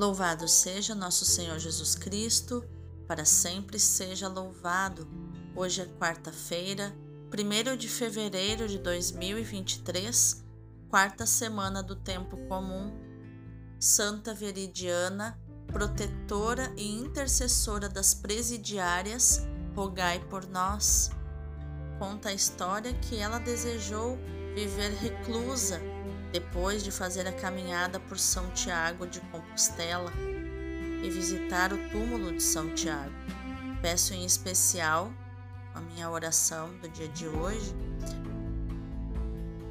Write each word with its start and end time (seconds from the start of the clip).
Louvado 0.00 0.48
seja 0.48 0.94
nosso 0.94 1.26
Senhor 1.26 1.58
Jesus 1.58 1.94
Cristo, 1.94 2.64
para 3.06 3.26
sempre 3.26 3.78
seja 3.78 4.28
louvado. 4.28 5.06
Hoje 5.54 5.82
é 5.82 5.84
quarta-feira, 5.84 6.90
1 7.30 7.76
de 7.76 7.86
fevereiro 7.86 8.66
de 8.66 8.78
2023, 8.78 10.42
quarta 10.88 11.26
semana 11.26 11.82
do 11.82 11.94
tempo 11.94 12.38
comum. 12.48 12.98
Santa 13.78 14.32
Veridiana, 14.32 15.38
protetora 15.66 16.72
e 16.78 16.90
intercessora 16.98 17.86
das 17.86 18.14
presidiárias, 18.14 19.42
rogai 19.76 20.18
por 20.30 20.46
nós. 20.46 21.10
Conta 21.98 22.30
a 22.30 22.32
história 22.32 22.94
que 22.94 23.18
ela 23.18 23.38
desejou 23.38 24.16
viver 24.54 24.92
reclusa 24.92 25.89
depois 26.32 26.82
de 26.82 26.90
fazer 26.90 27.26
a 27.26 27.32
caminhada 27.32 27.98
por 27.98 28.18
São 28.18 28.50
Tiago 28.50 29.06
de 29.06 29.20
Compostela 29.20 30.12
e 31.02 31.10
visitar 31.10 31.72
o 31.72 31.88
túmulo 31.90 32.32
de 32.32 32.42
São 32.42 32.72
Tiago. 32.74 33.14
Peço 33.82 34.14
em 34.14 34.24
especial 34.24 35.12
a 35.74 35.80
minha 35.80 36.10
oração 36.10 36.70
do 36.80 36.88
dia 36.88 37.08
de 37.08 37.26
hoje, 37.26 37.74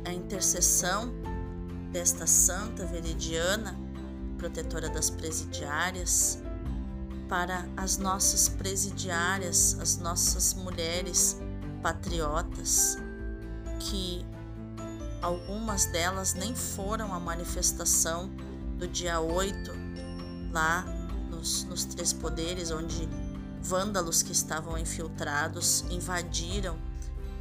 a 0.05 0.11
intercessão 0.11 1.13
desta 1.91 2.25
santa 2.25 2.85
veridiana, 2.85 3.77
protetora 4.37 4.89
das 4.89 5.09
presidiárias, 5.09 6.41
para 7.27 7.67
as 7.77 7.97
nossas 7.97 8.49
presidiárias, 8.49 9.77
as 9.79 9.97
nossas 9.97 10.55
mulheres 10.55 11.39
patriotas 11.83 12.97
que 13.79 14.25
Algumas 15.21 15.85
delas 15.85 16.33
nem 16.33 16.55
foram 16.55 17.13
à 17.13 17.19
manifestação 17.19 18.29
do 18.77 18.87
dia 18.87 19.19
8, 19.19 19.71
lá 20.53 20.85
nos, 21.29 21.65
nos 21.65 21.83
Três 21.83 22.13
Poderes, 22.13 22.71
onde 22.71 23.07
vândalos 23.61 24.23
que 24.23 24.31
estavam 24.31 24.77
infiltrados 24.77 25.81
invadiram 25.89 26.79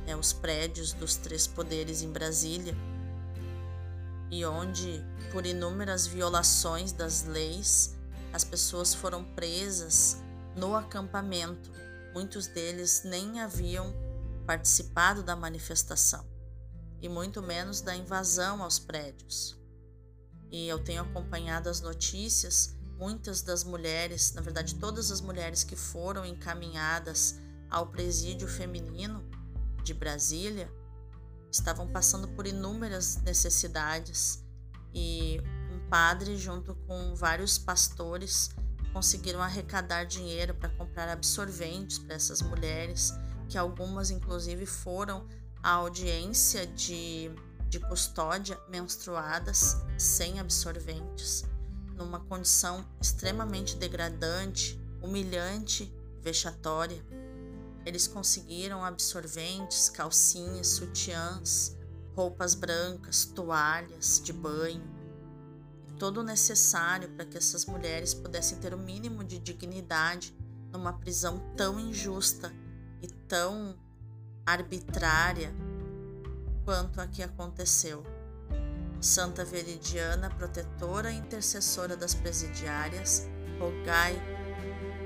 né, 0.05 0.17
os 0.17 0.33
prédios 0.33 0.93
dos 0.93 1.15
Três 1.15 1.47
Poderes 1.47 2.03
em 2.03 2.11
Brasília 2.11 2.77
e 4.29 4.45
onde, 4.45 5.01
por 5.31 5.47
inúmeras 5.47 6.05
violações 6.05 6.91
das 6.91 7.25
leis, 7.25 7.95
as 8.33 8.43
pessoas 8.43 8.93
foram 8.93 9.23
presas 9.23 10.19
no 10.57 10.75
acampamento. 10.75 11.71
Muitos 12.13 12.49
deles 12.49 13.03
nem 13.05 13.41
haviam 13.41 13.95
participado 14.45 15.23
da 15.23 15.37
manifestação 15.37 16.38
e 17.01 17.09
muito 17.09 17.43
menos 17.43 17.81
da 17.81 17.95
invasão 17.95 18.63
aos 18.63 18.79
prédios. 18.79 19.57
E 20.51 20.67
eu 20.67 20.83
tenho 20.83 21.03
acompanhado 21.03 21.69
as 21.69 21.81
notícias, 21.81 22.77
muitas 22.99 23.43
das 23.43 23.63
mulheres, 23.63 24.33
na 24.33 24.41
verdade, 24.41 24.75
todas 24.77 25.11
as 25.11 25.21
mulheres 25.21 25.63
que 25.63 25.77
foram 25.77 26.25
encaminhadas 26.25 27.39
ao 27.71 27.87
presídio 27.87 28.49
feminino 28.49 29.23
de 29.85 29.93
Brasília 29.95 30.73
estavam 31.51 31.87
passando 31.89 32.29
por 32.29 32.47
inúmeras 32.47 33.17
necessidades 33.23 34.45
e 34.95 35.41
um 35.71 35.89
padre, 35.89 36.37
junto 36.37 36.75
com 36.87 37.15
vários 37.15 37.59
pastores, 37.59 38.51
conseguiram 38.93 39.41
arrecadar 39.41 40.05
dinheiro 40.05 40.55
para 40.55 40.69
comprar 40.71 41.09
absorventes 41.09 41.99
para 41.99 42.15
essas 42.15 42.43
mulheres, 42.43 43.13
que 43.49 43.57
algumas 43.57 44.11
inclusive 44.11 44.67
foram 44.67 45.27
a 45.63 45.73
audiência 45.73 46.67
de, 46.67 47.31
de 47.69 47.81
custódia 47.81 48.59
menstruadas 48.69 49.77
sem 49.97 50.39
absorventes, 50.39 51.45
numa 51.95 52.21
condição 52.21 52.87
extremamente 53.01 53.77
degradante, 53.77 54.81
humilhante, 55.03 55.93
vexatória. 56.21 57.05
Eles 57.85 58.07
conseguiram 58.07 58.85
absorventes, 58.85 59.89
calcinhas, 59.89 60.69
sutiãs, 60.69 61.77
roupas 62.15 62.55
brancas, 62.55 63.25
toalhas 63.25 64.21
de 64.23 64.33
banho, 64.33 64.83
todo 65.99 66.19
o 66.19 66.23
necessário 66.23 67.09
para 67.11 67.25
que 67.25 67.37
essas 67.37 67.67
mulheres 67.67 68.15
pudessem 68.15 68.59
ter 68.59 68.73
o 68.73 68.79
mínimo 68.79 69.25
de 69.25 69.39
dignidade 69.39 70.37
numa 70.73 70.93
prisão 70.93 71.39
tão 71.57 71.79
injusta 71.81 72.53
e 73.03 73.09
tão 73.09 73.77
arbitrária 74.53 75.55
quanto 76.65 77.01
a 77.01 77.07
que 77.07 77.23
aconteceu. 77.23 78.03
Santa 79.01 79.45
Veridiana, 79.45 80.31
protetora 80.31 81.11
e 81.13 81.17
intercessora 81.17 81.97
das 81.97 82.15
presidiárias, 82.15 83.29
rogai 83.61 84.21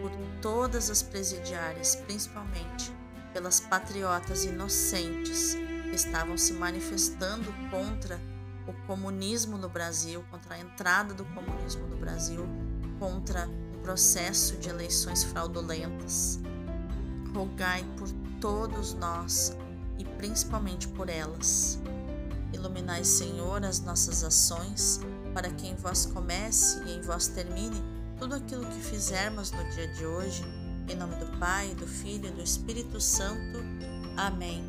por 0.00 0.10
todas 0.41 0.91
as 0.91 1.02
presidiárias, 1.02 1.97
principalmente 1.97 2.92
pelas 3.32 3.60
patriotas 3.60 4.44
inocentes 4.44 5.54
que 5.54 5.97
estavam 5.97 6.38
se 6.38 6.52
manifestando 6.52 7.52
contra 7.70 8.20
o 8.66 8.72
comunismo 8.86 9.58
no 9.58 9.69
Brasil, 9.69 10.25
contra 10.31 10.54
a 10.54 10.58
entrada 10.60 11.14
do 11.14 11.25
comunismo 11.26 11.86
no 11.86 11.97
Brasil, 11.97 12.47
contra 12.98 13.48
o 13.75 13.78
processo 13.78 14.56
de 14.56 14.69
eleições 14.69 15.25
fraudulentas. 15.25 16.41
Rogai 17.34 17.84
por 17.97 18.09
todos 18.41 18.93
nós 18.94 19.56
e 19.98 20.04
principalmente 20.04 20.87
por 20.88 21.09
elas. 21.09 21.78
Iluminai, 22.53 23.04
Senhor, 23.04 23.65
as 23.65 23.81
nossas 23.81 24.22
ações, 24.22 25.00
para 25.32 25.50
que 25.50 25.66
em 25.66 25.75
vós 25.76 26.04
comece 26.06 26.82
e 26.84 26.93
em 26.93 27.00
vós 27.00 27.28
termine 27.28 27.82
tudo 28.19 28.34
aquilo 28.34 28.66
que 28.66 28.81
fizermos 28.81 29.50
no 29.50 29.65
dia 29.70 29.88
de 29.94 30.04
hoje. 30.04 30.44
Em 30.88 30.94
nome 30.94 31.15
do 31.16 31.26
Pai, 31.38 31.75
do 31.75 31.87
Filho 31.87 32.28
e 32.28 32.32
do 32.32 32.43
Espírito 32.43 33.00
Santo. 33.00 33.59
Amém. 34.16 34.62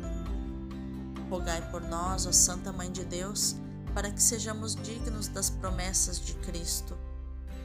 Rogai 1.28 1.70
por 1.70 1.82
nós, 1.82 2.26
ó 2.26 2.32
Santa 2.32 2.72
Mãe 2.72 2.90
de 2.90 3.04
Deus, 3.04 3.56
para 3.92 4.10
que 4.10 4.22
sejamos 4.22 4.74
dignos 4.74 5.28
das 5.28 5.50
promessas 5.50 6.18
de 6.18 6.32
Cristo. 6.34 6.96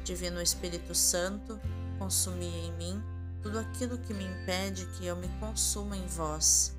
Divino 0.03 0.41
Espírito 0.41 0.93
Santo, 0.93 1.59
consumi 1.97 2.47
em 2.47 2.73
mim 2.73 3.18
tudo 3.41 3.59
aquilo 3.59 3.97
que 3.97 4.13
me 4.13 4.25
impede 4.25 4.85
que 4.97 5.05
eu 5.05 5.15
me 5.15 5.27
consuma 5.39 5.95
em 5.95 6.07
vós. 6.07 6.75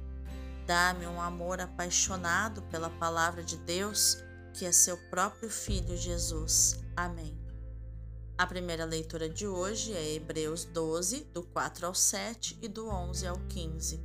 Dá-me 0.66 1.06
um 1.06 1.20
amor 1.20 1.60
apaixonado 1.60 2.62
pela 2.62 2.90
palavra 2.90 3.42
de 3.42 3.56
Deus, 3.56 4.18
que 4.52 4.64
é 4.64 4.72
seu 4.72 4.96
próprio 5.08 5.48
Filho 5.48 5.96
Jesus. 5.96 6.78
Amém. 6.96 7.36
A 8.36 8.46
primeira 8.46 8.84
leitura 8.84 9.28
de 9.28 9.46
hoje 9.46 9.92
é 9.92 10.14
Hebreus 10.14 10.64
12, 10.64 11.24
do 11.32 11.42
4 11.42 11.86
ao 11.86 11.94
7 11.94 12.58
e 12.62 12.68
do 12.68 12.88
11 12.88 13.26
ao 13.26 13.38
15. 13.48 14.00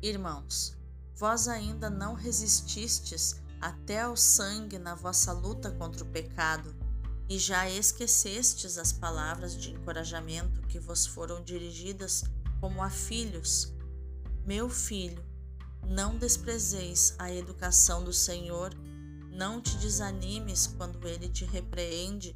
Irmãos, 0.00 0.76
vós 1.14 1.48
ainda 1.48 1.90
não 1.90 2.14
resististes 2.14 3.40
até 3.60 4.00
ao 4.00 4.16
sangue 4.16 4.78
na 4.78 4.94
vossa 4.94 5.32
luta 5.32 5.70
contra 5.70 6.02
o 6.02 6.06
pecado 6.06 6.81
e 7.28 7.38
já 7.38 7.68
esquecestes 7.68 8.78
as 8.78 8.92
palavras 8.92 9.56
de 9.56 9.70
encorajamento 9.70 10.60
que 10.62 10.78
vos 10.78 11.06
foram 11.06 11.42
dirigidas 11.42 12.24
como 12.60 12.82
a 12.82 12.90
filhos. 12.90 13.72
Meu 14.46 14.68
filho, 14.68 15.24
não 15.86 16.16
desprezeis 16.16 17.14
a 17.18 17.32
educação 17.32 18.04
do 18.04 18.12
Senhor, 18.12 18.72
não 19.30 19.60
te 19.60 19.76
desanimes 19.78 20.66
quando 20.66 21.06
ele 21.08 21.28
te 21.28 21.44
repreende, 21.44 22.34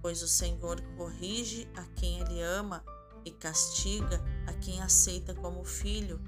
pois 0.00 0.22
o 0.22 0.28
Senhor 0.28 0.80
corrige 0.96 1.68
a 1.74 1.84
quem 1.84 2.20
ele 2.20 2.42
ama 2.42 2.84
e 3.24 3.30
castiga 3.30 4.22
a 4.46 4.52
quem 4.52 4.80
aceita 4.82 5.34
como 5.34 5.64
filho. 5.64 6.20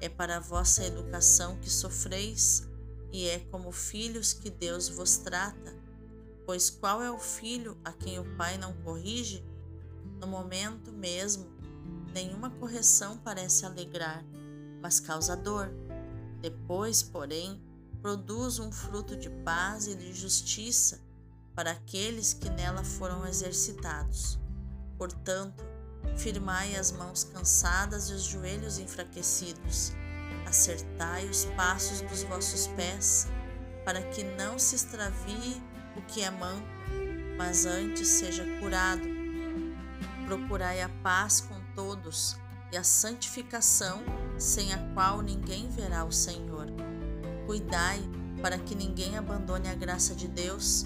É 0.00 0.08
para 0.08 0.38
a 0.38 0.40
vossa 0.40 0.84
educação 0.84 1.58
que 1.60 1.68
sofreis, 1.68 2.66
e 3.12 3.28
é 3.28 3.38
como 3.50 3.70
filhos 3.70 4.32
que 4.32 4.48
Deus 4.48 4.88
vos 4.88 5.18
trata. 5.18 5.79
Pois 6.50 6.68
qual 6.68 7.00
é 7.00 7.08
o 7.08 7.16
filho 7.20 7.78
a 7.84 7.92
quem 7.92 8.18
o 8.18 8.24
pai 8.36 8.58
não 8.58 8.72
corrige? 8.82 9.40
No 10.18 10.26
momento 10.26 10.90
mesmo, 10.90 11.46
nenhuma 12.12 12.50
correção 12.50 13.16
parece 13.18 13.64
alegrar, 13.64 14.24
mas 14.82 14.98
causa 14.98 15.36
dor. 15.36 15.70
Depois, 16.40 17.04
porém, 17.04 17.62
produz 18.02 18.58
um 18.58 18.72
fruto 18.72 19.16
de 19.16 19.30
paz 19.30 19.86
e 19.86 19.94
de 19.94 20.12
justiça 20.12 21.00
para 21.54 21.70
aqueles 21.70 22.34
que 22.34 22.50
nela 22.50 22.82
foram 22.82 23.24
exercitados. 23.28 24.36
Portanto, 24.98 25.62
firmai 26.16 26.74
as 26.74 26.90
mãos 26.90 27.22
cansadas 27.22 28.10
e 28.10 28.12
os 28.12 28.24
joelhos 28.24 28.80
enfraquecidos, 28.80 29.92
acertai 30.48 31.28
os 31.28 31.44
passos 31.56 32.00
dos 32.00 32.24
vossos 32.24 32.66
pés, 32.66 33.28
para 33.84 34.02
que 34.02 34.24
não 34.24 34.58
se 34.58 34.74
extravie 34.74 35.69
o 35.96 36.02
que 36.02 36.22
é 36.22 36.30
manco, 36.30 36.66
mas 37.36 37.66
antes 37.66 38.08
seja 38.08 38.44
curado. 38.58 39.02
Procurai 40.26 40.80
a 40.80 40.88
paz 41.02 41.40
com 41.40 41.60
todos 41.74 42.36
e 42.72 42.76
a 42.76 42.84
santificação, 42.84 44.02
sem 44.38 44.72
a 44.72 44.78
qual 44.94 45.22
ninguém 45.22 45.68
verá 45.68 46.04
o 46.04 46.12
Senhor. 46.12 46.66
Cuidai 47.46 48.00
para 48.40 48.58
que 48.58 48.74
ninguém 48.74 49.16
abandone 49.16 49.68
a 49.68 49.74
graça 49.74 50.14
de 50.14 50.28
Deus, 50.28 50.84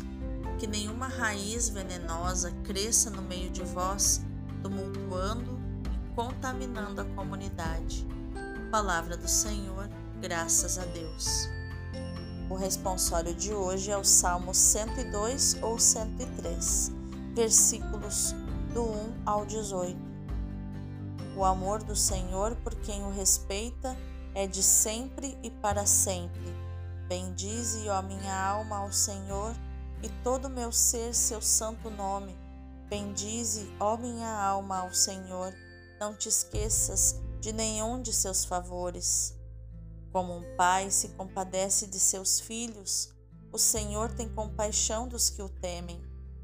que 0.58 0.66
nenhuma 0.66 1.08
raiz 1.08 1.68
venenosa 1.68 2.50
cresça 2.64 3.10
no 3.10 3.22
meio 3.22 3.50
de 3.50 3.62
vós, 3.62 4.24
tumultuando 4.62 5.58
e 5.92 6.14
contaminando 6.14 7.00
a 7.00 7.04
comunidade. 7.04 8.06
Palavra 8.70 9.16
do 9.16 9.28
Senhor, 9.28 9.88
graças 10.20 10.78
a 10.78 10.84
Deus. 10.86 11.53
O 12.50 12.54
responsório 12.54 13.34
de 13.34 13.54
hoje 13.54 13.90
é 13.90 13.96
o 13.96 14.04
Salmo 14.04 14.52
102 14.52 15.56
ou 15.62 15.78
103, 15.78 16.92
versículos 17.34 18.34
do 18.74 18.82
1 18.82 19.22
ao 19.24 19.46
18. 19.46 19.96
O 21.36 21.42
amor 21.42 21.82
do 21.82 21.96
Senhor 21.96 22.54
por 22.56 22.74
quem 22.74 23.02
o 23.02 23.10
respeita 23.10 23.96
é 24.34 24.46
de 24.46 24.62
sempre 24.62 25.38
e 25.42 25.50
para 25.50 25.86
sempre. 25.86 26.54
Bendize, 27.08 27.88
ó 27.88 28.02
minha 28.02 28.34
alma, 28.34 28.76
ao 28.76 28.92
Senhor 28.92 29.54
e 30.02 30.08
todo 30.22 30.44
o 30.44 30.50
meu 30.50 30.70
ser 30.70 31.14
seu 31.14 31.40
santo 31.40 31.88
nome. 31.88 32.36
Bendize, 32.90 33.72
ó 33.80 33.96
minha 33.96 34.28
alma, 34.28 34.80
ao 34.80 34.92
Senhor. 34.92 35.54
Não 35.98 36.14
te 36.14 36.28
esqueças 36.28 37.18
de 37.40 37.52
nenhum 37.52 38.02
de 38.02 38.12
seus 38.12 38.44
favores. 38.44 39.34
Como 40.14 40.32
um 40.32 40.56
pai 40.56 40.92
se 40.92 41.08
compadece 41.08 41.88
de 41.88 41.98
seus 41.98 42.38
filhos, 42.38 43.12
o 43.50 43.58
Senhor 43.58 44.12
tem 44.12 44.28
compaixão 44.28 45.08
dos 45.08 45.28
que 45.28 45.42
o 45.42 45.48
temem, 45.48 46.00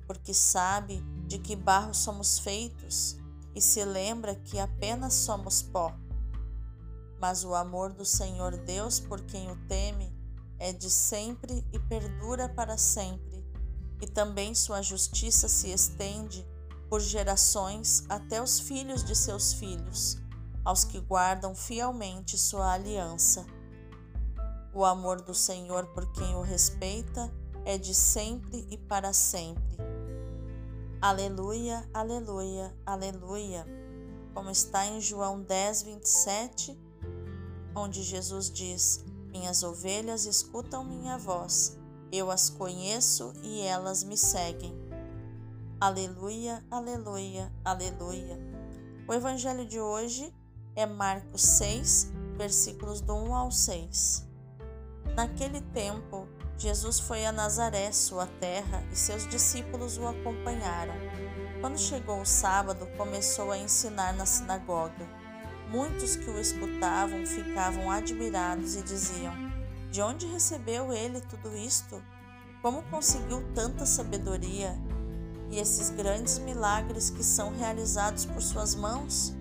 porque 0.09 0.35
sabe 0.35 1.01
de 1.29 1.39
que 1.39 1.55
barro 1.55 1.95
somos 1.95 2.41
feitos 2.41 3.17
e 3.55 3.63
se 3.63 3.85
lembra 3.85 4.35
que 4.35 4.59
apenas 4.59 5.15
somos 5.15 5.63
pó. 5.63 5.95
Mas 7.21 7.45
o 7.45 7.55
amor 7.55 7.93
do 7.93 8.05
Senhor 8.05 8.57
Deus 8.57 8.99
por 8.99 9.21
quem 9.21 9.49
o 9.53 9.57
teme 9.69 10.13
é 10.59 10.73
de 10.73 10.91
sempre 10.91 11.65
e 11.73 11.79
perdura 11.79 12.49
para 12.49 12.77
sempre, 12.77 13.47
e 14.03 14.07
também 14.09 14.53
sua 14.53 14.83
justiça 14.83 15.49
se 15.49 15.71
estende 15.71 16.45
por 16.89 17.01
gerações 17.01 18.05
até 18.09 18.43
os 18.43 18.59
filhos 18.59 19.05
de 19.05 19.15
seus 19.15 19.53
filhos, 19.53 20.19
aos 20.65 20.83
que 20.83 20.99
guardam 20.99 21.55
fielmente 21.55 22.37
sua 22.37 22.73
aliança. 22.73 23.47
O 24.73 24.85
amor 24.85 25.21
do 25.21 25.35
Senhor 25.35 25.87
por 25.87 26.07
quem 26.13 26.37
o 26.37 26.43
respeita 26.43 27.29
é 27.65 27.77
de 27.77 27.93
sempre 27.93 28.65
e 28.71 28.79
para 28.79 29.13
sempre. 29.13 29.77
Aleluia, 31.03 31.89
aleluia, 31.93 32.73
aleluia. 32.87 33.67
Como 34.33 34.49
está 34.49 34.87
em 34.87 35.01
João 35.01 35.43
10, 35.43 35.83
27, 35.83 36.79
onde 37.75 38.01
Jesus 38.05 38.49
diz: 38.49 39.05
Minhas 39.33 39.65
ovelhas 39.65 40.25
escutam 40.25 40.85
minha 40.85 41.19
voz, 41.19 41.77
eu 42.13 42.31
as 42.31 42.49
conheço 42.49 43.33
e 43.43 43.61
elas 43.63 44.05
me 44.05 44.17
seguem. 44.17 44.73
Aleluia, 45.81 46.65
aleluia, 46.71 47.53
aleluia. 47.65 48.39
O 49.09 49.13
evangelho 49.13 49.67
de 49.67 49.81
hoje 49.81 50.33
é 50.77 50.87
Marcos 50.87 51.43
6, 51.43 52.13
versículos 52.37 53.01
do 53.01 53.15
1 53.15 53.35
ao 53.35 53.51
6. 53.51 54.30
Naquele 55.17 55.61
tempo, 55.61 56.29
Jesus 56.57 57.01
foi 57.01 57.27
a 57.27 57.33
Nazaré, 57.33 57.91
sua 57.91 58.27
terra, 58.27 58.85
e 58.93 58.97
seus 58.97 59.27
discípulos 59.29 59.99
o 59.99 60.07
acompanharam. 60.07 60.95
Quando 61.61 61.79
chegou 61.79 62.21
o 62.21 62.27
sábado, 62.27 62.87
começou 62.97 63.51
a 63.51 63.59
ensinar 63.59 64.15
na 64.15 64.25
sinagoga. 64.25 65.09
Muitos 65.69 66.17
que 66.17 66.31
o 66.31 66.39
escutavam 66.39 67.27
ficavam 67.27 67.91
admirados 67.91 68.77
e 68.77 68.83
diziam: 68.83 69.35
De 69.91 70.01
onde 70.01 70.27
recebeu 70.27 70.93
ele 70.93 71.21
tudo 71.23 71.57
isto? 71.57 72.03
Como 72.63 72.83
conseguiu 72.85 73.43
tanta 73.55 73.85
sabedoria 73.85 74.79
e 75.51 75.59
esses 75.59 75.91
grandes 75.91 76.39
milagres 76.39 77.11
que 77.11 77.25
são 77.25 77.57
realizados 77.57 78.25
por 78.25 78.43
suas 78.43 78.75
mãos? 78.75 79.35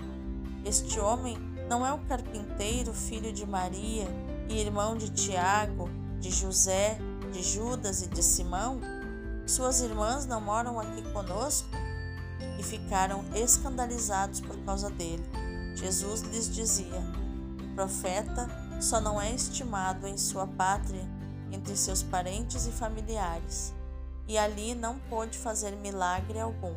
Este 0.65 0.99
homem 0.99 1.37
não 1.69 1.85
é 1.85 1.93
o 1.93 1.99
carpinteiro, 1.99 2.93
filho 2.93 3.31
de 3.31 3.45
Maria 3.45 4.07
e 4.49 4.59
irmão 4.59 4.97
de 4.97 5.09
Tiago, 5.09 5.89
de 6.19 6.31
José, 6.31 6.97
de 7.31 7.43
Judas 7.43 8.01
e 8.01 8.07
de 8.07 8.23
Simão? 8.23 8.81
Suas 9.45 9.79
irmãs 9.81 10.25
não 10.25 10.41
moram 10.41 10.79
aqui 10.79 11.01
conosco? 11.13 11.69
E 12.57 12.63
ficaram 12.63 13.23
escandalizados 13.33 14.41
por 14.41 14.57
causa 14.65 14.89
dele. 14.89 15.23
Jesus 15.75 16.21
lhes 16.21 16.53
dizia: 16.53 17.01
O 17.63 17.75
profeta 17.75 18.47
só 18.81 18.99
não 18.99 19.21
é 19.21 19.31
estimado 19.33 20.07
em 20.07 20.17
sua 20.17 20.45
pátria, 20.45 21.07
entre 21.51 21.77
seus 21.77 22.03
parentes 22.03 22.65
e 22.65 22.71
familiares. 22.71 23.73
E 24.27 24.37
ali 24.37 24.75
não 24.75 24.99
pôde 25.09 25.37
fazer 25.37 25.71
milagre 25.77 26.39
algum, 26.39 26.75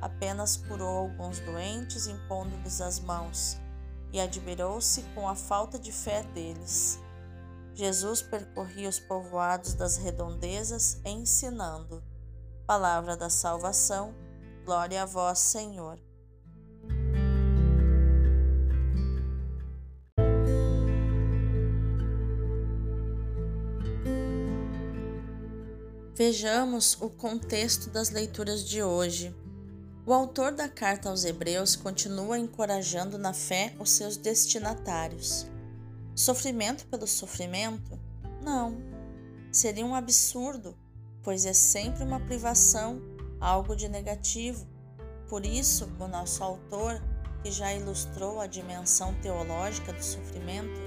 apenas 0.00 0.56
curou 0.56 0.98
alguns 0.98 1.40
doentes, 1.40 2.06
impondo-lhes 2.06 2.80
as 2.80 3.00
mãos, 3.00 3.58
e 4.12 4.20
admirou-se 4.20 5.02
com 5.14 5.28
a 5.28 5.34
falta 5.34 5.78
de 5.78 5.92
fé 5.92 6.22
deles. 6.34 6.98
Jesus 7.76 8.22
percorria 8.22 8.88
os 8.88 8.98
povoados 8.98 9.74
das 9.74 9.98
redondezas 9.98 10.98
ensinando. 11.04 12.02
Palavra 12.66 13.18
da 13.18 13.28
salvação, 13.28 14.14
glória 14.64 15.02
a 15.02 15.04
vós, 15.04 15.38
Senhor. 15.38 16.00
Vejamos 26.14 26.96
o 27.02 27.10
contexto 27.10 27.90
das 27.90 28.08
leituras 28.08 28.64
de 28.64 28.82
hoje. 28.82 29.36
O 30.06 30.14
autor 30.14 30.52
da 30.52 30.66
carta 30.66 31.10
aos 31.10 31.26
Hebreus 31.26 31.76
continua 31.76 32.38
encorajando 32.38 33.18
na 33.18 33.34
fé 33.34 33.76
os 33.78 33.90
seus 33.90 34.16
destinatários. 34.16 35.46
Sofrimento 36.16 36.86
pelo 36.86 37.06
sofrimento? 37.06 38.00
Não. 38.42 38.78
Seria 39.52 39.84
um 39.84 39.94
absurdo, 39.94 40.74
pois 41.22 41.44
é 41.44 41.52
sempre 41.52 42.02
uma 42.04 42.18
privação, 42.18 43.02
algo 43.38 43.76
de 43.76 43.86
negativo. 43.86 44.66
Por 45.28 45.44
isso, 45.44 45.84
o 46.00 46.08
nosso 46.08 46.42
autor, 46.42 47.02
que 47.42 47.50
já 47.50 47.70
ilustrou 47.74 48.40
a 48.40 48.46
dimensão 48.46 49.12
teológica 49.20 49.92
do 49.92 50.02
sofrimento, 50.02 50.80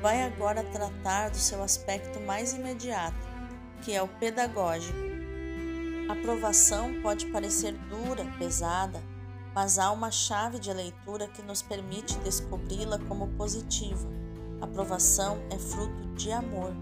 vai 0.00 0.22
agora 0.22 0.62
tratar 0.62 1.30
do 1.30 1.38
seu 1.38 1.60
aspecto 1.60 2.20
mais 2.20 2.52
imediato, 2.52 3.26
que 3.82 3.92
é 3.92 4.00
o 4.00 4.06
pedagógico. 4.06 4.96
A 6.08 6.14
provação 6.22 7.02
pode 7.02 7.26
parecer 7.32 7.72
dura, 7.88 8.24
pesada, 8.38 9.02
mas 9.52 9.76
há 9.76 9.90
uma 9.90 10.12
chave 10.12 10.60
de 10.60 10.72
leitura 10.72 11.26
que 11.26 11.42
nos 11.42 11.62
permite 11.62 12.16
descobri-la 12.18 13.00
como 13.08 13.26
positiva 13.36 14.08
a 14.60 14.66
provação 14.66 15.38
é 15.50 15.58
fruto 15.58 16.06
de 16.14 16.32
amor. 16.32 16.72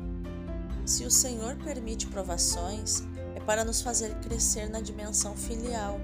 Se 0.85 1.05
o 1.05 1.11
Senhor 1.11 1.57
permite 1.57 2.07
provações, 2.07 3.03
é 3.35 3.41
para 3.41 3.65
nos 3.65 3.83
fazer 3.83 4.15
crescer 4.21 4.69
na 4.71 4.81
dimensão 4.81 5.37
filial. 5.37 6.01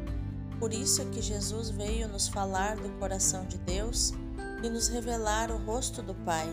Por 0.58 0.72
isso 0.72 1.02
é 1.02 1.04
que 1.06 1.22
Jesus 1.22 1.70
veio 1.70 2.08
nos 2.08 2.28
falar 2.28 2.76
do 2.76 2.88
coração 2.98 3.46
de 3.46 3.58
Deus 3.58 4.12
e 4.62 4.68
nos 4.68 4.88
revelar 4.88 5.50
o 5.50 5.56
rosto 5.56 6.02
do 6.02 6.14
Pai. 6.14 6.46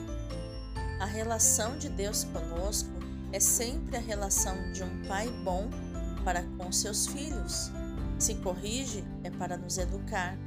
A 0.99 1.05
relação 1.05 1.77
de 1.77 1.89
Deus 1.89 2.23
conosco 2.25 2.89
é 3.31 3.39
sempre 3.39 3.97
a 3.97 3.99
relação 3.99 4.71
de 4.73 4.83
um 4.83 5.07
pai 5.07 5.29
bom 5.43 5.69
para 6.23 6.43
com 6.57 6.71
seus 6.71 7.07
filhos. 7.07 7.71
Se 8.17 8.35
corrige, 8.35 9.03
é 9.23 9.29
para 9.29 9.57
nos 9.57 9.77
educar. 9.77 10.37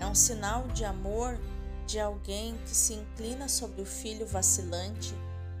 É 0.00 0.06
um 0.06 0.14
sinal 0.14 0.66
de 0.68 0.84
amor 0.84 1.38
de 1.90 1.98
alguém 1.98 2.56
que 2.58 2.70
se 2.70 2.94
inclina 2.94 3.48
sobre 3.48 3.82
o 3.82 3.84
filho 3.84 4.24
vacilante 4.24 5.12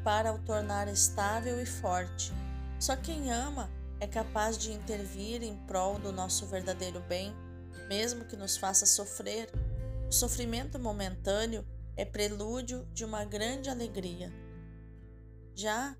para 0.04 0.32
o 0.32 0.38
tornar 0.38 0.86
estável 0.86 1.60
e 1.60 1.66
forte. 1.66 2.32
Só 2.78 2.94
quem 2.94 3.32
ama 3.32 3.68
é 3.98 4.06
capaz 4.06 4.56
de 4.56 4.72
intervir 4.72 5.42
em 5.42 5.56
prol 5.66 5.98
do 5.98 6.12
nosso 6.12 6.46
verdadeiro 6.46 7.00
bem, 7.08 7.34
mesmo 7.88 8.24
que 8.24 8.36
nos 8.36 8.56
faça 8.56 8.86
sofrer. 8.86 9.50
O 10.08 10.12
sofrimento 10.12 10.78
momentâneo 10.78 11.66
é 11.96 12.04
prelúdio 12.04 12.86
de 12.92 13.04
uma 13.04 13.24
grande 13.24 13.68
alegria. 13.68 14.32
Já 15.54 15.96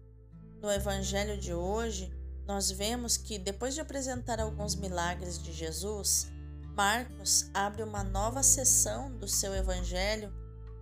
no 0.62 0.70
Evangelho 0.70 1.38
de 1.38 1.52
hoje, 1.52 2.08
nós 2.46 2.70
vemos 2.70 3.16
que, 3.16 3.36
depois 3.36 3.74
de 3.74 3.80
apresentar 3.80 4.40
alguns 4.40 4.76
milagres 4.76 5.42
de 5.42 5.52
Jesus, 5.52 6.28
Marcos 6.74 7.50
abre 7.52 7.82
uma 7.82 8.04
nova 8.04 8.42
sessão 8.42 9.12
do 9.16 9.26
seu 9.26 9.54
evangelho 9.54 10.32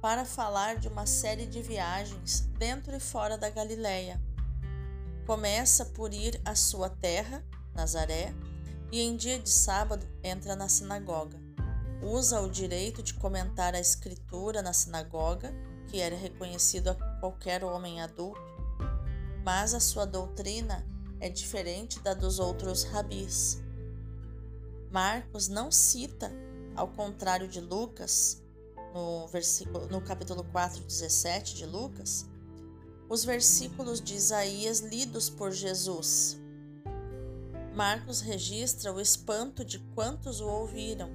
para 0.00 0.25
falar 0.25 0.76
de 0.76 0.87
uma 0.87 1.07
série 1.07 1.47
de 1.47 1.62
viagens 1.62 2.40
dentro 2.59 2.95
e 2.95 3.00
fora 3.00 3.37
da 3.37 3.50
Galileia. 3.50 4.21
Começa 5.26 5.87
por 5.87 6.12
ir 6.12 6.40
à 6.45 6.54
sua 6.54 6.88
terra, 6.88 7.45
Nazaré, 7.75 8.35
e 8.92 9.00
em 9.00 9.16
dia 9.16 9.38
de 9.38 9.50
sábado 9.50 10.07
entra 10.23 10.54
na 10.54 10.68
sinagoga. 10.68 11.38
Usa 12.02 12.40
o 12.40 12.50
direito 12.50 13.02
de 13.02 13.14
comentar 13.14 13.75
a 13.75 13.80
escritura 13.80 14.62
na 14.62 14.73
sinagoga, 14.73 15.52
que 15.88 16.00
era 16.00 16.16
reconhecido 16.16 16.88
a 16.88 16.95
qualquer 17.18 17.64
homem 17.64 18.00
adulto, 18.00 18.40
mas 19.42 19.75
a 19.75 19.80
sua 19.80 20.04
doutrina 20.04 20.87
é 21.18 21.28
diferente 21.28 21.99
da 22.00 22.14
dos 22.14 22.38
outros 22.38 22.85
rabis. 22.85 23.59
Marcos 24.90 25.49
não 25.49 25.71
cita, 25.71 26.33
ao 26.75 26.88
contrário 26.88 27.47
de 27.47 27.61
Lucas, 27.61 28.42
no, 28.95 29.26
versículo, 29.28 29.87
no 29.88 30.00
capítulo 30.00 30.42
4, 30.45 30.83
17 30.83 31.54
de 31.54 31.66
Lucas, 31.66 32.26
os 33.09 33.23
versículos 33.25 34.00
de 34.00 34.14
Isaías 34.14 34.80
lidos 34.80 35.28
por 35.28 35.52
Jesus. 35.52 36.40
Marcos 37.75 38.23
registra 38.23 38.92
o 38.92 39.00
espanto 39.00 39.64
de 39.64 39.78
quantos 39.95 40.40
o 40.40 40.49
ouviram. 40.49 41.11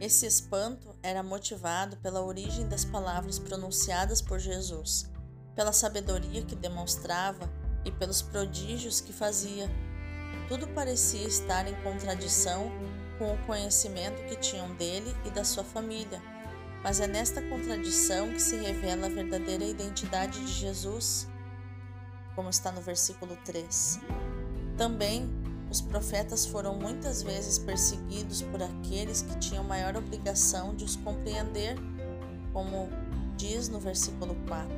Esse 0.00 0.24
espanto 0.24 0.96
era 1.02 1.22
motivado 1.22 1.96
pela 1.96 2.24
origem 2.24 2.68
das 2.68 2.84
palavras 2.84 3.38
pronunciadas 3.38 4.22
por 4.22 4.38
Jesus, 4.38 5.10
pela 5.54 5.72
sabedoria 5.72 6.42
que 6.42 6.54
demonstrava 6.54 7.50
e 7.84 7.90
pelos 7.90 8.22
prodígios 8.22 9.00
que 9.00 9.12
fazia. 9.12 9.68
Tudo 10.48 10.68
parecia 10.68 11.26
estar 11.26 11.66
em 11.66 11.74
contradição 11.82 12.70
com 13.18 13.32
o 13.32 13.38
conhecimento 13.46 14.22
que 14.28 14.36
tinham 14.36 14.74
dele 14.74 15.14
e 15.24 15.30
da 15.30 15.44
sua 15.44 15.64
família. 15.64 16.22
Mas 16.82 17.00
é 17.00 17.06
nesta 17.06 17.42
contradição 17.42 18.30
que 18.30 18.40
se 18.40 18.56
revela 18.56 19.06
a 19.06 19.10
verdadeira 19.10 19.64
identidade 19.64 20.38
de 20.44 20.52
Jesus, 20.52 21.26
como 22.34 22.50
está 22.50 22.70
no 22.70 22.80
versículo 22.80 23.36
3. 23.44 24.00
Também 24.76 25.28
os 25.70 25.80
profetas 25.80 26.46
foram 26.46 26.76
muitas 26.76 27.22
vezes 27.22 27.58
perseguidos 27.58 28.42
por 28.42 28.62
aqueles 28.62 29.22
que 29.22 29.36
tinham 29.38 29.64
maior 29.64 29.96
obrigação 29.96 30.74
de 30.74 30.84
os 30.84 30.96
compreender, 30.96 31.76
como 32.52 32.88
diz 33.36 33.68
no 33.68 33.80
versículo 33.80 34.36
4. 34.46 34.68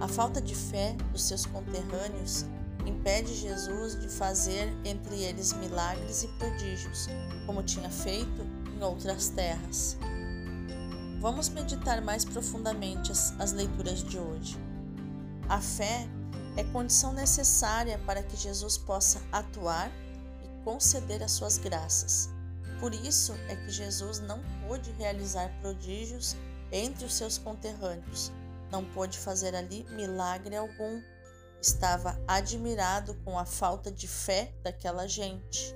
A 0.00 0.08
falta 0.08 0.40
de 0.40 0.54
fé 0.54 0.96
dos 1.12 1.24
seus 1.24 1.44
conterrâneos 1.44 2.46
impede 2.86 3.34
Jesus 3.34 3.98
de 3.98 4.08
fazer 4.08 4.72
entre 4.84 5.22
eles 5.22 5.52
milagres 5.52 6.22
e 6.22 6.28
prodígios, 6.38 7.08
como 7.46 7.62
tinha 7.62 7.90
feito 7.90 8.46
em 8.76 8.82
outras 8.82 9.28
terras. 9.28 9.96
Vamos 11.20 11.48
meditar 11.48 12.02
mais 12.02 12.24
profundamente 12.24 13.12
as, 13.12 13.38
as 13.38 13.52
leituras 13.52 14.02
de 14.02 14.18
hoje. 14.18 14.58
A 15.48 15.60
fé 15.60 16.08
é 16.56 16.64
condição 16.64 17.12
necessária 17.12 17.98
para 18.06 18.22
que 18.22 18.36
Jesus 18.36 18.76
possa 18.76 19.22
atuar 19.30 19.90
e 20.42 20.64
conceder 20.64 21.22
as 21.22 21.32
suas 21.32 21.58
graças. 21.58 22.28
Por 22.80 22.92
isso 22.92 23.34
é 23.48 23.54
que 23.54 23.70
Jesus 23.70 24.18
não 24.18 24.40
pôde 24.66 24.90
realizar 24.98 25.48
prodígios 25.60 26.36
entre 26.72 27.04
os 27.04 27.14
seus 27.14 27.38
conterrâneos, 27.38 28.32
não 28.70 28.84
pôde 28.84 29.18
fazer 29.18 29.54
ali 29.54 29.86
milagre 29.90 30.56
algum. 30.56 31.00
Estava 31.62 32.20
admirado 32.26 33.14
com 33.24 33.38
a 33.38 33.44
falta 33.44 33.88
de 33.88 34.08
fé 34.08 34.52
daquela 34.64 35.06
gente, 35.06 35.72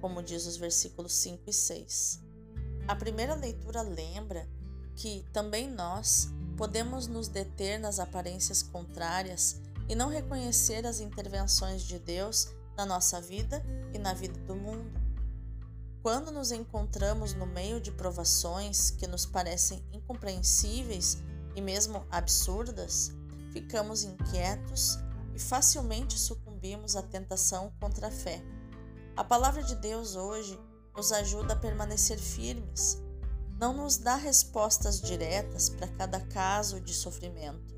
como 0.00 0.22
diz 0.22 0.46
os 0.46 0.56
versículos 0.56 1.12
5 1.16 1.42
e 1.46 1.52
6. 1.52 2.20
A 2.88 2.96
primeira 2.96 3.34
leitura 3.34 3.82
lembra 3.82 4.48
que 4.96 5.26
também 5.30 5.70
nós 5.70 6.30
podemos 6.56 7.06
nos 7.06 7.28
deter 7.28 7.78
nas 7.78 8.00
aparências 8.00 8.62
contrárias 8.62 9.60
e 9.86 9.94
não 9.94 10.08
reconhecer 10.08 10.86
as 10.86 10.98
intervenções 10.98 11.82
de 11.82 11.98
Deus 11.98 12.48
na 12.74 12.86
nossa 12.86 13.20
vida 13.20 13.62
e 13.92 13.98
na 13.98 14.14
vida 14.14 14.40
do 14.40 14.56
mundo. 14.56 14.98
Quando 16.02 16.30
nos 16.30 16.52
encontramos 16.52 17.34
no 17.34 17.44
meio 17.44 17.82
de 17.82 17.92
provações 17.92 18.90
que 18.92 19.06
nos 19.06 19.26
parecem 19.26 19.84
incompreensíveis 19.92 21.18
e 21.54 21.60
mesmo 21.60 22.06
absurdas, 22.10 23.12
ficamos 23.52 24.04
inquietos 24.04 24.98
e 25.38 25.40
facilmente 25.40 26.18
sucumbimos 26.18 26.96
à 26.96 27.02
tentação 27.02 27.72
contra 27.80 28.08
a 28.08 28.10
fé. 28.10 28.42
A 29.16 29.22
palavra 29.22 29.62
de 29.62 29.76
Deus 29.76 30.16
hoje 30.16 30.58
nos 30.96 31.12
ajuda 31.12 31.52
a 31.52 31.56
permanecer 31.56 32.18
firmes. 32.18 33.00
Não 33.56 33.72
nos 33.72 33.98
dá 33.98 34.16
respostas 34.16 35.00
diretas 35.00 35.68
para 35.68 35.86
cada 35.86 36.18
caso 36.18 36.80
de 36.80 36.92
sofrimento, 36.92 37.76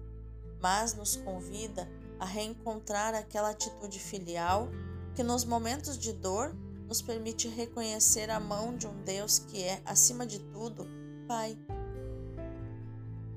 mas 0.58 0.94
nos 0.94 1.16
convida 1.16 1.86
a 2.18 2.24
reencontrar 2.24 3.14
aquela 3.14 3.50
atitude 3.50 3.98
filial 3.98 4.70
que 5.14 5.22
nos 5.22 5.44
momentos 5.44 5.98
de 5.98 6.14
dor 6.14 6.56
nos 6.88 7.02
permite 7.02 7.46
reconhecer 7.46 8.30
a 8.30 8.40
mão 8.40 8.74
de 8.74 8.86
um 8.86 9.02
Deus 9.04 9.38
que 9.38 9.62
é, 9.62 9.82
acima 9.84 10.26
de 10.26 10.38
tudo, 10.38 10.86
Pai. 11.28 11.58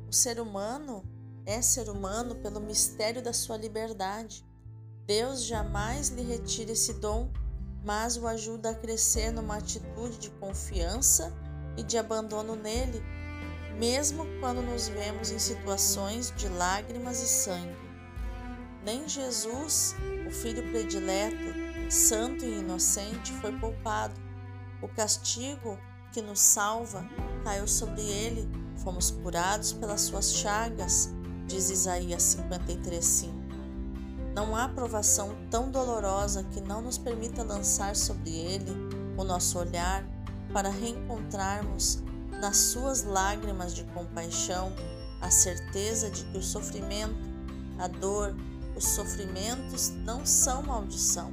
O 0.07 0.13
ser 0.13 0.39
humano 0.39 1.03
é 1.45 1.61
ser 1.61 1.89
humano 1.89 2.35
pelo 2.35 2.59
mistério 2.59 3.21
da 3.21 3.33
sua 3.33 3.57
liberdade. 3.57 4.45
Deus 5.05 5.43
jamais 5.43 6.09
lhe 6.09 6.21
retira 6.21 6.71
esse 6.71 6.93
dom, 6.93 7.31
mas 7.83 8.17
o 8.17 8.27
ajuda 8.27 8.69
a 8.69 8.75
crescer 8.75 9.31
numa 9.31 9.57
atitude 9.57 10.17
de 10.17 10.29
confiança 10.31 11.33
e 11.75 11.83
de 11.83 11.97
abandono 11.97 12.55
nele, 12.55 13.03
mesmo 13.77 14.25
quando 14.39 14.61
nos 14.61 14.87
vemos 14.87 15.31
em 15.31 15.39
situações 15.39 16.33
de 16.35 16.47
lágrimas 16.47 17.21
e 17.21 17.27
sangue. 17.27 17.83
Nem 18.85 19.07
Jesus, 19.07 19.95
o 20.27 20.31
Filho 20.31 20.69
predileto, 20.71 21.91
santo 21.91 22.45
e 22.45 22.59
inocente, 22.59 23.31
foi 23.33 23.51
poupado. 23.59 24.19
O 24.81 24.87
castigo 24.87 25.77
que 26.11 26.21
nos 26.21 26.39
salva 26.39 27.05
caiu 27.43 27.67
sobre 27.67 28.01
ele 28.01 28.63
Fomos 28.77 29.11
curados 29.11 29.71
pelas 29.73 30.01
suas 30.01 30.33
chagas, 30.33 31.09
diz 31.53 31.69
Isaías 31.69 32.23
53:5. 32.23 33.31
Não 34.33 34.55
há 34.55 34.67
provação 34.67 35.35
tão 35.51 35.69
dolorosa 35.69 36.43
que 36.45 36.59
não 36.59 36.81
nos 36.81 36.97
permita 36.97 37.43
lançar 37.43 37.95
sobre 37.95 38.31
ele 38.31 38.71
o 39.15 39.23
nosso 39.23 39.59
olhar 39.59 40.03
para 40.51 40.69
reencontrarmos 40.69 42.01
nas 42.41 42.57
suas 42.57 43.03
lágrimas 43.03 43.75
de 43.75 43.83
compaixão 43.85 44.73
a 45.21 45.29
certeza 45.29 46.09
de 46.09 46.23
que 46.25 46.39
o 46.39 46.41
sofrimento, 46.41 47.15
a 47.77 47.87
dor, 47.87 48.35
os 48.75 48.85
sofrimentos 48.85 49.89
não 50.03 50.25
são 50.25 50.63
maldição, 50.63 51.31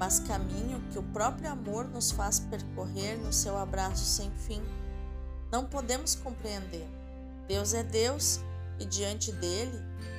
mas 0.00 0.18
caminho 0.18 0.82
que 0.90 0.98
o 0.98 1.02
próprio 1.04 1.52
amor 1.52 1.84
nos 1.84 2.10
faz 2.10 2.40
percorrer 2.40 3.16
no 3.18 3.32
seu 3.32 3.56
abraço 3.56 4.04
sem 4.04 4.32
fim 4.32 4.60
não 5.50 5.64
podemos 5.64 6.14
compreender. 6.14 6.86
Deus 7.46 7.72
é 7.72 7.82
Deus 7.82 8.40
e 8.78 8.84
diante 8.84 9.32
dele, 9.32 9.78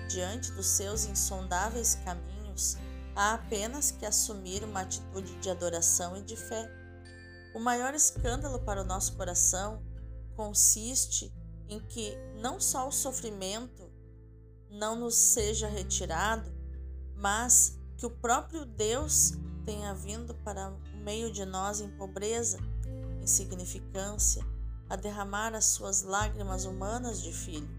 diante 0.09 0.51
dos 0.51 0.67
seus 0.67 1.05
insondáveis 1.05 1.95
caminhos, 2.03 2.77
há 3.15 3.33
apenas 3.33 3.91
que 3.91 4.05
assumir 4.05 4.63
uma 4.63 4.81
atitude 4.81 5.35
de 5.39 5.49
adoração 5.49 6.17
e 6.17 6.21
de 6.21 6.35
fé. 6.35 6.69
O 7.55 7.59
maior 7.59 7.93
escândalo 7.93 8.59
para 8.59 8.81
o 8.81 8.85
nosso 8.85 9.15
coração 9.15 9.81
consiste 10.35 11.33
em 11.67 11.79
que 11.79 12.17
não 12.41 12.59
só 12.59 12.87
o 12.87 12.91
sofrimento 12.91 13.89
não 14.69 14.95
nos 14.95 15.15
seja 15.15 15.67
retirado, 15.67 16.51
mas 17.15 17.77
que 17.97 18.05
o 18.05 18.09
próprio 18.09 18.65
Deus 18.65 19.33
tenha 19.65 19.93
vindo 19.93 20.33
para 20.35 20.69
o 20.69 20.97
meio 21.03 21.31
de 21.31 21.45
nós 21.45 21.81
em 21.81 21.89
pobreza, 21.89 22.57
insignificância, 23.21 24.43
a 24.89 24.95
derramar 24.95 25.53
as 25.53 25.65
suas 25.65 26.01
lágrimas 26.01 26.65
humanas 26.65 27.21
de 27.21 27.31
filho. 27.31 27.78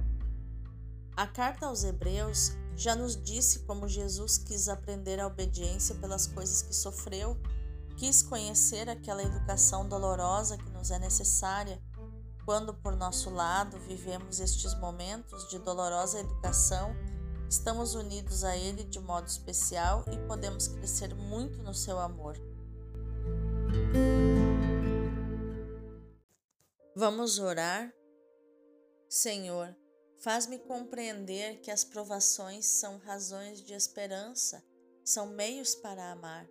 A 1.21 1.27
carta 1.27 1.67
aos 1.67 1.85
Hebreus 1.85 2.53
já 2.75 2.97
nos 2.97 3.15
disse 3.15 3.59
como 3.67 3.87
Jesus 3.87 4.39
quis 4.39 4.71
aprender 4.71 5.21
a 5.21 5.27
obediência 5.27 5.95
pelas 5.97 6.27
coisas 6.27 6.63
que 6.63 6.75
sofreu, 6.75 7.37
quis 7.99 8.23
conhecer 8.23 8.89
aquela 8.89 9.23
educação 9.23 9.87
dolorosa 9.87 10.57
que 10.57 10.71
nos 10.71 10.91
é 10.91 10.99
necessária 10.99 11.79
quando, 12.47 12.73
por 12.73 12.97
nosso 12.97 13.29
lado, 13.29 13.79
vivemos 13.81 14.41
estes 14.41 14.75
momentos 14.77 15.47
de 15.51 15.59
dolorosa 15.59 16.21
educação. 16.21 16.97
Estamos 17.51 17.95
unidos 17.95 18.43
a 18.43 18.57
Ele 18.57 18.83
de 18.83 18.99
modo 18.99 19.27
especial 19.27 20.07
e 20.11 20.17
podemos 20.27 20.69
crescer 20.69 21.15
muito 21.15 21.63
no 21.63 21.75
seu 21.75 21.99
amor. 21.99 22.35
Vamos 26.97 27.39
orar? 27.39 27.93
Senhor, 29.07 29.77
faz-me 30.21 30.59
compreender 30.59 31.61
que 31.61 31.71
as 31.71 31.83
provações 31.83 32.67
são 32.67 32.99
razões 32.99 33.63
de 33.63 33.73
esperança, 33.73 34.63
são 35.03 35.27
meios 35.27 35.75
para 35.75 36.13
amar. 36.13 36.47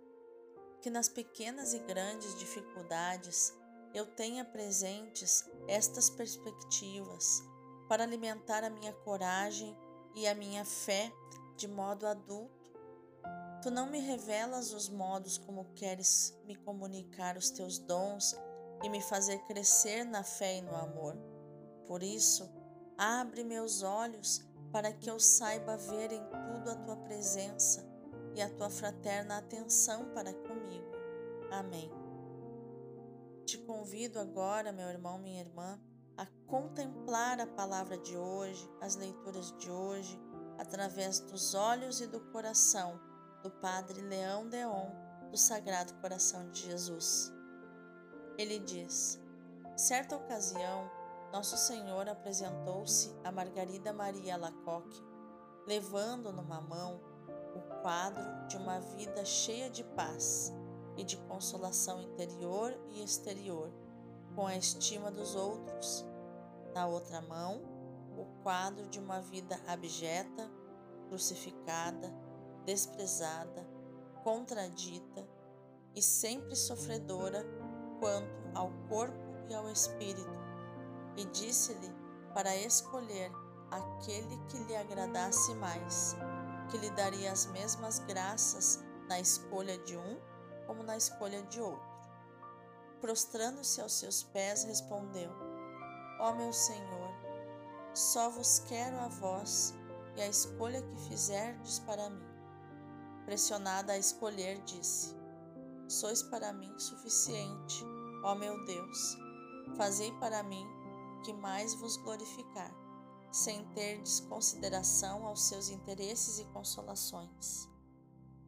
Que 0.82 0.90
nas 0.90 1.08
pequenas 1.08 1.72
e 1.72 1.78
grandes 1.78 2.36
dificuldades 2.38 3.54
eu 3.94 4.06
tenha 4.06 4.44
presentes 4.44 5.48
estas 5.68 6.10
perspectivas 6.10 7.42
para 7.88 8.02
alimentar 8.02 8.64
a 8.64 8.70
minha 8.70 8.92
coragem 8.92 9.76
e 10.16 10.26
a 10.26 10.34
minha 10.34 10.64
fé 10.64 11.12
de 11.56 11.68
modo 11.68 12.06
adulto. 12.06 12.58
Tu 13.62 13.70
não 13.70 13.88
me 13.88 14.00
revelas 14.00 14.72
os 14.72 14.88
modos 14.88 15.38
como 15.38 15.72
queres 15.74 16.36
me 16.44 16.56
comunicar 16.56 17.36
os 17.36 17.50
teus 17.50 17.78
dons 17.78 18.34
e 18.82 18.88
me 18.88 19.00
fazer 19.00 19.38
crescer 19.44 20.04
na 20.04 20.24
fé 20.24 20.56
e 20.56 20.62
no 20.62 20.74
amor. 20.74 21.16
Por 21.86 22.02
isso, 22.02 22.50
abre 23.00 23.42
meus 23.42 23.82
olhos 23.82 24.44
para 24.70 24.92
que 24.92 25.10
eu 25.10 25.18
saiba 25.18 25.78
ver 25.78 26.12
em 26.12 26.22
tudo 26.22 26.70
a 26.70 26.76
tua 26.76 26.96
presença, 26.98 27.88
e 28.36 28.42
a 28.42 28.50
tua 28.50 28.68
fraterna 28.68 29.38
atenção 29.38 30.12
para 30.14 30.34
comigo. 30.34 30.92
Amém. 31.50 31.90
Te 33.46 33.56
convido 33.58 34.20
agora, 34.20 34.70
meu 34.70 34.86
irmão, 34.88 35.18
minha 35.18 35.40
irmã, 35.40 35.80
a 36.16 36.26
contemplar 36.46 37.40
a 37.40 37.46
palavra 37.46 37.96
de 37.96 38.16
hoje, 38.16 38.70
as 38.80 38.96
leituras 38.96 39.50
de 39.58 39.70
hoje, 39.70 40.20
através 40.58 41.20
dos 41.20 41.54
olhos 41.54 42.00
e 42.02 42.06
do 42.06 42.20
coração 42.20 43.00
do 43.42 43.50
Padre 43.50 44.02
Leão 44.02 44.46
Deon, 44.46 44.90
do 45.30 45.38
Sagrado 45.38 45.94
Coração 45.94 46.50
de 46.50 46.66
Jesus. 46.66 47.32
Ele 48.36 48.58
diz: 48.58 49.18
Certa 49.74 50.16
ocasião, 50.16 50.99
Nosso 51.32 51.56
Senhor 51.56 52.08
apresentou-se 52.08 53.14
a 53.22 53.30
Margarida 53.30 53.92
Maria 53.92 54.36
Lacoque, 54.36 55.00
levando 55.64 56.32
numa 56.32 56.60
mão 56.60 57.00
o 57.54 57.82
quadro 57.82 58.48
de 58.48 58.56
uma 58.56 58.80
vida 58.80 59.24
cheia 59.24 59.70
de 59.70 59.84
paz 59.84 60.52
e 60.96 61.04
de 61.04 61.16
consolação 61.16 62.02
interior 62.02 62.76
e 62.88 63.02
exterior, 63.02 63.72
com 64.34 64.44
a 64.44 64.56
estima 64.56 65.08
dos 65.08 65.36
outros. 65.36 66.04
Na 66.74 66.88
outra 66.88 67.20
mão, 67.20 67.62
o 68.16 68.42
quadro 68.42 68.88
de 68.88 68.98
uma 68.98 69.20
vida 69.20 69.60
abjeta, 69.68 70.50
crucificada, 71.08 72.12
desprezada, 72.64 73.64
contradita 74.24 75.28
e 75.94 76.02
sempre 76.02 76.56
sofredora 76.56 77.44
quanto 78.00 78.50
ao 78.52 78.70
corpo 78.88 79.30
e 79.48 79.54
ao 79.54 79.70
espírito, 79.70 80.39
e 81.16 81.24
disse-lhe 81.26 81.94
para 82.34 82.56
escolher 82.56 83.30
aquele 83.70 84.36
que 84.48 84.58
lhe 84.64 84.76
agradasse 84.76 85.54
mais, 85.54 86.16
que 86.70 86.78
lhe 86.78 86.90
daria 86.90 87.32
as 87.32 87.46
mesmas 87.46 87.98
graças 88.00 88.80
na 89.08 89.20
escolha 89.20 89.78
de 89.78 89.96
um 89.96 90.20
como 90.66 90.82
na 90.82 90.96
escolha 90.96 91.42
de 91.44 91.60
outro. 91.60 91.90
Prostrando-se 93.00 93.80
aos 93.80 93.94
seus 93.94 94.22
pés, 94.22 94.64
respondeu: 94.64 95.30
Ó 96.20 96.34
meu 96.34 96.52
Senhor, 96.52 97.10
só 97.94 98.30
vos 98.30 98.60
quero 98.60 98.96
a 98.98 99.08
vós 99.08 99.74
e 100.16 100.20
a 100.20 100.28
escolha 100.28 100.82
que 100.82 101.08
fizerdes 101.08 101.78
para 101.80 102.10
mim. 102.10 102.28
Pressionada 103.24 103.94
a 103.94 103.98
escolher, 103.98 104.62
disse: 104.62 105.16
Sois 105.88 106.22
para 106.22 106.52
mim 106.52 106.72
suficiente, 106.78 107.84
ó 108.22 108.34
meu 108.34 108.64
Deus. 108.64 109.18
Fazei 109.76 110.12
para 110.20 110.42
mim 110.42 110.66
que 111.22 111.32
mais 111.32 111.74
vos 111.74 111.96
glorificar, 111.96 112.72
sem 113.30 113.64
terdes 113.74 114.20
consideração 114.20 115.26
aos 115.26 115.42
seus 115.42 115.68
interesses 115.70 116.38
e 116.38 116.44
consolações. 116.46 117.68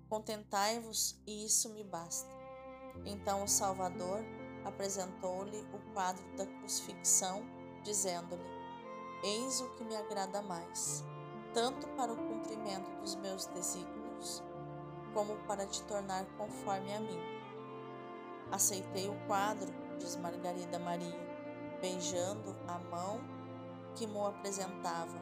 Contentai-vos 0.08 1.18
e 1.26 1.44
isso 1.46 1.70
me 1.70 1.84
basta. 1.84 2.30
Então 3.06 3.44
o 3.44 3.48
Salvador 3.48 4.22
apresentou-lhe 4.64 5.66
o 5.72 5.94
quadro 5.94 6.24
da 6.36 6.46
crucifixão, 6.46 7.42
dizendo-lhe: 7.82 8.50
Eis 9.24 9.60
o 9.60 9.70
que 9.70 9.84
me 9.84 9.96
agrada 9.96 10.42
mais, 10.42 11.04
tanto 11.54 11.88
para 11.96 12.12
o 12.12 12.16
cumprimento 12.16 12.90
dos 13.00 13.14
meus 13.16 13.46
desígnios, 13.46 14.42
como 15.14 15.36
para 15.46 15.66
te 15.66 15.82
tornar 15.84 16.26
conforme 16.36 16.92
a 16.94 17.00
mim. 17.00 17.20
Aceitei 18.50 19.08
o 19.08 19.26
quadro, 19.26 19.72
diz 19.98 20.16
Margarida 20.16 20.78
Maria, 20.78 21.31
beijando 21.82 22.56
a 22.68 22.78
mão 22.78 23.20
que 23.96 24.06
mo 24.06 24.24
apresentava. 24.24 25.20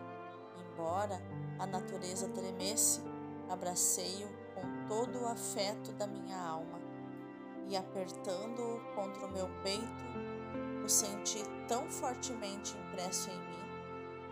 Embora 0.56 1.20
a 1.58 1.66
natureza 1.66 2.28
tremesse, 2.28 3.00
abracei-o 3.48 4.28
com 4.54 4.86
todo 4.86 5.22
o 5.22 5.26
afeto 5.26 5.92
da 5.94 6.06
minha 6.06 6.38
alma 6.38 6.78
e 7.66 7.76
apertando-o 7.76 8.80
contra 8.94 9.26
o 9.26 9.32
meu 9.32 9.48
peito, 9.62 10.04
o 10.84 10.88
senti 10.88 11.42
tão 11.66 11.88
fortemente 11.88 12.76
impresso 12.76 13.30
em 13.30 13.38
mim 13.38 13.60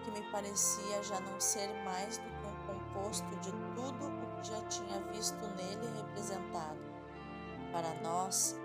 que 0.05 0.11
me 0.11 0.23
parecia 0.31 1.03
já 1.03 1.21
não 1.21 1.41
ser 1.41 1.69
mais 1.85 2.19
do 2.19 2.25
que 2.25 2.47
um 2.47 2.75
composto 2.75 3.37
de 3.37 3.51
tudo 3.75 4.07
o 4.07 4.37
que 4.37 4.49
já 4.49 4.61
tinha 4.67 5.01
visto 5.13 5.41
nele 5.57 5.87
representado. 5.97 6.79
Para 7.73 7.95
nós, 8.03 8.57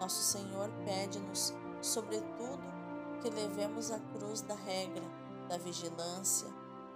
nosso 0.00 0.22
Senhor 0.22 0.70
pede-nos, 0.84 1.54
sobretudo, 1.80 2.77
que 3.20 3.30
levemos 3.30 3.90
a 3.90 3.98
cruz 3.98 4.40
da 4.42 4.54
regra, 4.54 5.04
da 5.48 5.58
vigilância, 5.58 6.48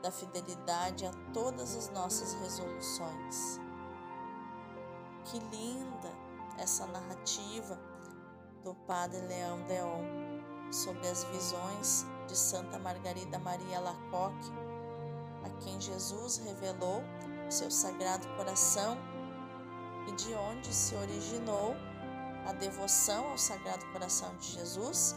da 0.03 0.11
fidelidade 0.11 1.07
a 1.07 1.13
todas 1.33 1.77
as 1.77 1.91
nossas 1.91 2.35
resoluções. 2.35 3.61
Que 5.25 5.39
linda 5.39 6.11
essa 6.59 6.87
narrativa 6.87 7.79
do 8.63 8.75
Padre 8.87 9.21
Leão 9.21 9.63
Deon 9.63 10.03
sobre 10.73 11.07
as 11.09 11.25
visões 11.25 12.07
de 12.27 12.37
Santa 12.37 12.79
Margarida 12.79 13.39
Maria 13.39 13.81
Lacoque, 13.81 14.53
a 15.45 15.51
quem 15.63 15.81
Jesus 15.81 16.39
revelou 16.39 17.03
seu 17.49 17.71
sagrado 17.71 18.27
coração 18.37 18.97
e 20.09 20.13
de 20.13 20.35
onde 20.35 20.73
se 20.73 20.95
originou 20.95 21.77
a 22.47 22.53
devoção 22.53 23.31
ao 23.31 23.39
Sagrado 23.39 23.85
Coração 23.93 24.35
de 24.37 24.53
Jesus 24.53 25.15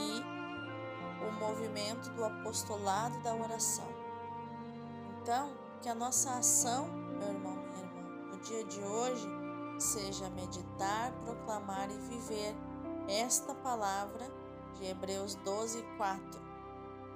e 0.00 1.24
o 1.26 1.32
movimento 1.32 2.10
do 2.10 2.24
apostolado 2.24 3.20
da 3.22 3.34
oração. 3.34 3.88
Então, 5.20 5.52
que 5.82 5.88
a 5.88 5.94
nossa 5.94 6.38
ação, 6.38 6.88
meu 6.88 7.28
irmão, 7.28 7.56
minha 7.56 7.84
irmã, 7.84 8.02
no 8.32 8.38
dia 8.40 8.64
de 8.64 8.80
hoje 8.80 9.26
seja 9.78 10.28
meditar, 10.30 11.12
proclamar 11.24 11.90
e 11.90 11.98
viver 11.98 12.54
esta 13.08 13.54
palavra 13.54 14.30
de 14.74 14.86
Hebreus 14.86 15.34
12, 15.36 15.82
4, 15.96 16.40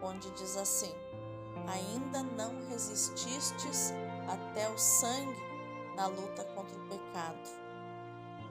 onde 0.02 0.30
diz 0.32 0.56
assim: 0.56 0.92
Ainda 1.68 2.22
não 2.22 2.68
resististes 2.68 3.92
até 4.28 4.68
o 4.70 4.78
sangue 4.78 5.42
na 5.96 6.06
luta 6.06 6.44
contra 6.54 6.76
o 6.76 6.88
pecado. 6.88 7.64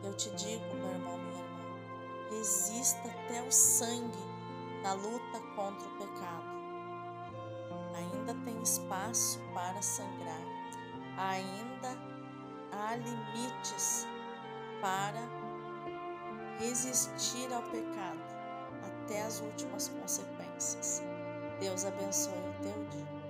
Eu 0.04 0.14
te 0.16 0.30
digo, 0.32 0.66
meu 0.76 0.90
irmão, 0.90 1.18
minha 1.18 1.43
resista 2.38 3.08
até 3.08 3.42
o 3.42 3.52
sangue 3.52 4.24
na 4.82 4.94
luta 4.94 5.40
contra 5.56 5.88
o 5.88 5.98
pecado. 5.98 6.54
Ainda 7.96 8.34
tem 8.44 8.62
espaço 8.62 9.40
para 9.54 9.82
sangrar, 9.82 10.42
ainda 11.18 11.98
há 12.72 12.96
limites 12.96 14.08
para 14.82 15.22
resistir 16.60 17.52
ao 17.54 17.64
pecado 17.64 18.20
até 18.84 19.22
as 19.22 19.40
últimas 19.40 19.88
consequências. 19.90 21.02
Deus 21.60 21.86
abençoe 21.86 22.34
o 22.34 22.62
teu 22.62 22.86
dia. 22.90 23.23